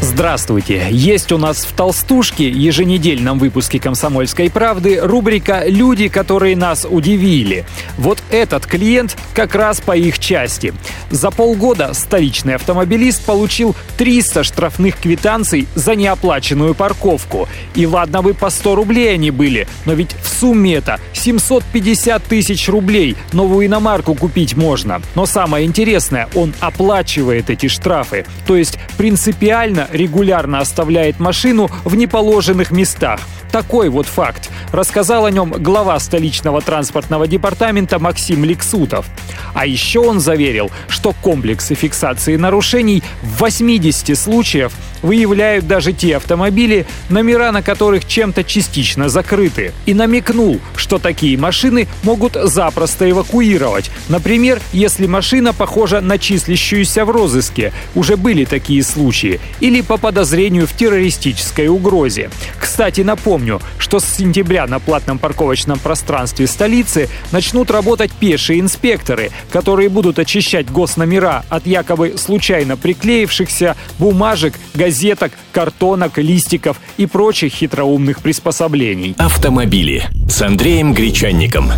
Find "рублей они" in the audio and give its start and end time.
18.74-19.30